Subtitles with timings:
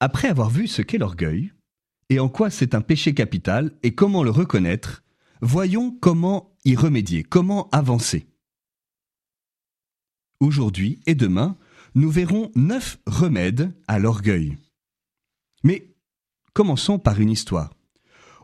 [0.00, 1.52] Après avoir vu ce qu'est l'orgueil,
[2.10, 5.02] et en quoi c'est un péché capital, et comment le reconnaître,
[5.40, 8.28] voyons comment y remédier, comment avancer.
[10.40, 11.56] Aujourd'hui et demain,
[11.94, 14.58] nous verrons neuf remèdes à l'orgueil.
[15.64, 15.94] Mais
[16.52, 17.72] commençons par une histoire.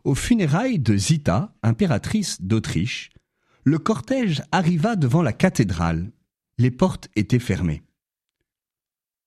[0.04, 3.10] Aux funérailles de Zita, impératrice d'Autriche,
[3.64, 6.10] le cortège arriva devant la cathédrale.
[6.56, 7.82] Les portes étaient fermées.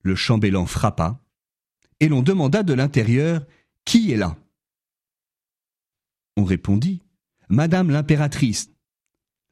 [0.01, 1.24] Le chambellan frappa,
[1.99, 3.45] et l'on demanda de l'intérieur
[3.85, 4.37] Qui est là?
[6.37, 7.01] On répondit
[7.49, 8.71] Madame l'impératrice.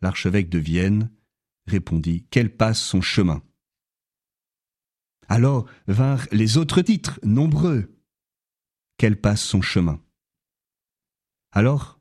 [0.02, 1.12] L'archevêque de Vienne
[1.68, 3.42] répondit Qu'elle passe son chemin.
[5.28, 7.96] Alors vinrent les autres titres, nombreux.
[8.98, 10.02] Qu'elle passe son chemin.
[11.52, 12.00] Alors,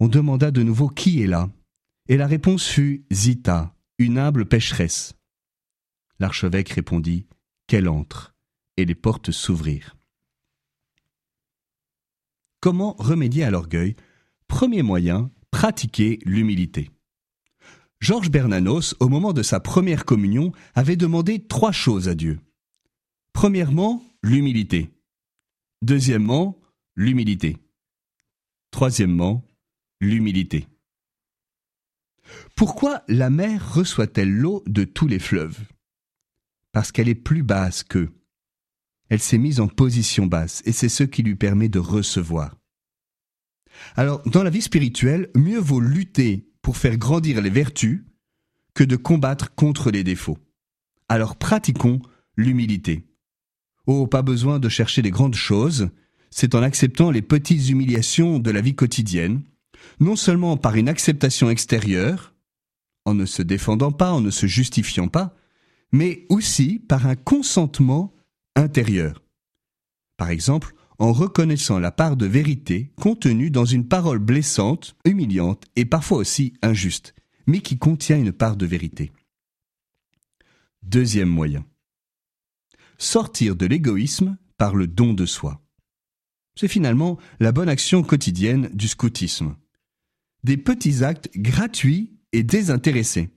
[0.00, 1.50] on demanda de nouveau qui est là,
[2.08, 5.14] et la réponse fut Zita, une humble pécheresse.
[6.18, 7.26] L'archevêque répondit
[7.66, 8.31] Qu'elle entre,
[8.84, 9.96] les portes s'ouvrirent.
[12.60, 13.96] Comment remédier à l'orgueil?
[14.46, 16.90] Premier moyen, pratiquer l'humilité.
[18.00, 22.40] Georges Bernanos, au moment de sa première communion, avait demandé trois choses à Dieu.
[23.32, 24.92] Premièrement, l'humilité.
[25.82, 26.60] Deuxièmement,
[26.96, 27.58] l'humilité.
[28.70, 29.44] Troisièmement,
[30.00, 30.66] l'humilité.
[32.54, 35.60] Pourquoi la mer reçoit-elle l'eau de tous les fleuves?
[36.72, 38.12] Parce qu'elle est plus basse qu'eux.
[39.12, 42.56] Elle s'est mise en position basse et c'est ce qui lui permet de recevoir.
[43.94, 48.06] Alors, dans la vie spirituelle, mieux vaut lutter pour faire grandir les vertus
[48.72, 50.38] que de combattre contre les défauts.
[51.10, 52.00] Alors pratiquons
[52.38, 53.04] l'humilité.
[53.86, 55.90] Oh, pas besoin de chercher les grandes choses,
[56.30, 59.42] c'est en acceptant les petites humiliations de la vie quotidienne,
[60.00, 62.34] non seulement par une acceptation extérieure,
[63.04, 65.36] en ne se défendant pas, en ne se justifiant pas,
[65.92, 68.14] mais aussi par un consentement
[68.56, 69.22] intérieur.
[70.16, 75.84] Par exemple, en reconnaissant la part de vérité contenue dans une parole blessante, humiliante et
[75.84, 77.14] parfois aussi injuste,
[77.46, 79.12] mais qui contient une part de vérité.
[80.82, 81.64] Deuxième moyen.
[82.98, 85.60] Sortir de l'égoïsme par le don de soi.
[86.54, 89.56] C'est finalement la bonne action quotidienne du scoutisme.
[90.44, 93.30] Des petits actes gratuits et désintéressés.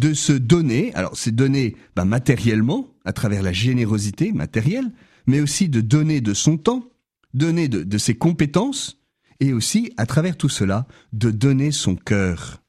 [0.00, 4.90] De se donner, alors c'est donner ben, matériellement, à travers la générosité matérielle,
[5.26, 6.88] mais aussi de donner de son temps,
[7.34, 8.98] donner de ses compétences,
[9.40, 12.62] et aussi, à travers tout cela, de donner son cœur.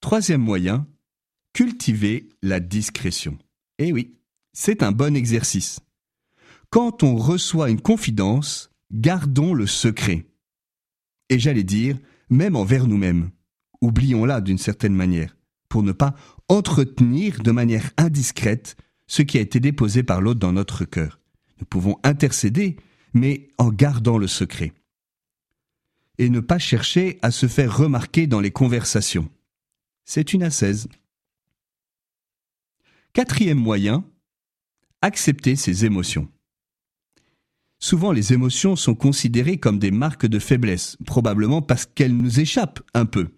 [0.00, 0.86] Troisième moyen,
[1.52, 3.36] cultiver la discrétion.
[3.78, 4.16] Eh oui,
[4.54, 5.80] c'est un bon exercice.
[6.70, 10.24] Quand on reçoit une confidence, gardons le secret.
[11.28, 11.98] Et j'allais dire,
[12.30, 13.30] même envers nous-mêmes.
[13.84, 15.36] Oublions-la d'une certaine manière,
[15.68, 16.14] pour ne pas
[16.48, 21.20] entretenir de manière indiscrète ce qui a été déposé par l'autre dans notre cœur.
[21.60, 22.76] Nous pouvons intercéder,
[23.12, 24.72] mais en gardant le secret.
[26.16, 29.28] Et ne pas chercher à se faire remarquer dans les conversations.
[30.06, 30.88] C'est une assaise.
[33.12, 34.02] Quatrième moyen,
[35.02, 36.26] accepter ses émotions.
[37.80, 42.80] Souvent les émotions sont considérées comme des marques de faiblesse, probablement parce qu'elles nous échappent
[42.94, 43.28] un peu.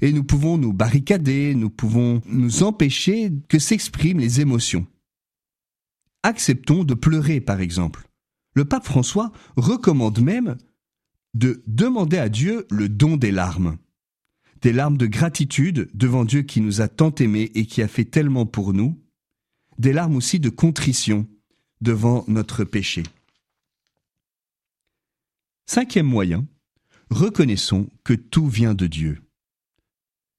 [0.00, 4.86] Et nous pouvons nous barricader, nous pouvons nous empêcher que s'expriment les émotions.
[6.22, 8.08] Acceptons de pleurer, par exemple.
[8.54, 10.56] Le pape François recommande même
[11.34, 13.78] de demander à Dieu le don des larmes.
[14.60, 18.04] Des larmes de gratitude devant Dieu qui nous a tant aimés et qui a fait
[18.04, 19.00] tellement pour nous.
[19.78, 21.26] Des larmes aussi de contrition
[21.80, 23.02] devant notre péché.
[25.66, 26.46] Cinquième moyen,
[27.10, 29.22] reconnaissons que tout vient de Dieu.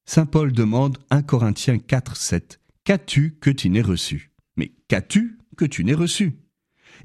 [0.05, 4.31] Saint Paul demande 1 Corinthiens 4, 7 Qu'as-tu que tu n'aies reçu?
[4.57, 6.39] Mais qu'as-tu que tu n'aies reçu?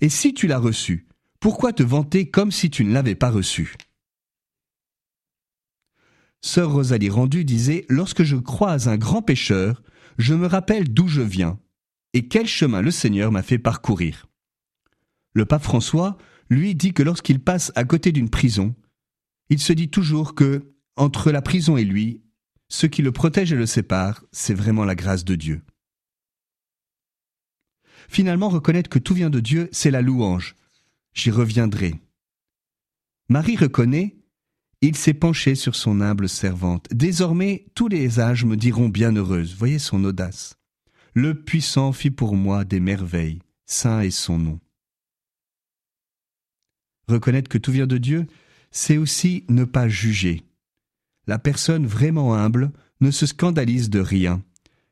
[0.01, 1.07] Et si tu l'as reçu,
[1.41, 3.77] pourquoi te vanter comme si tu ne l'avais pas reçu?
[6.41, 9.83] Sœur Rosalie Rendu disait Lorsque je crois un grand pécheur,
[10.19, 11.59] je me rappelle d'où je viens
[12.15, 14.27] et quel chemin le Seigneur m'a fait parcourir.
[15.35, 16.17] Le pape François,
[16.51, 18.75] lui, dit que lorsqu'il passe à côté d'une prison,
[19.51, 22.23] il se dit toujours que, entre la prison et lui,
[22.69, 25.63] ce qui le protège et le sépare, c'est vraiment la grâce de Dieu.
[28.09, 30.57] Finalement, reconnaître que tout vient de Dieu, c'est la louange.
[31.15, 31.95] J'y reviendrai.
[33.29, 34.19] Marie reconnaît
[34.81, 36.87] il s'est penché sur son humble servante.
[36.93, 39.57] Désormais, tous les âges me diront bienheureuse.
[39.57, 40.57] Voyez son audace.
[41.15, 43.41] Le puissant fit pour moi des merveilles.
[43.67, 44.61] Saint est son nom.
[47.09, 48.27] Reconnaître que tout vient de Dieu,
[48.71, 50.45] c'est aussi ne pas juger.
[51.29, 54.43] La personne vraiment humble ne se scandalise de rien,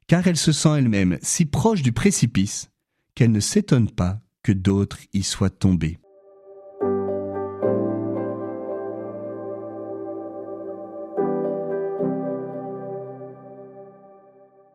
[0.06, 2.70] car elle se sent elle-même si proche du précipice
[3.14, 5.98] qu'elle ne s'étonne pas que d'autres y soient tombés.